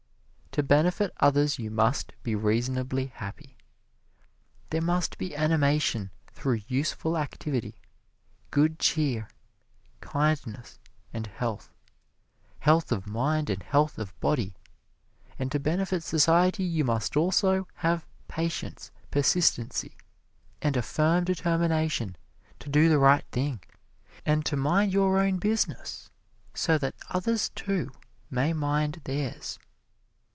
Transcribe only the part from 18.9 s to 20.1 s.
persistency,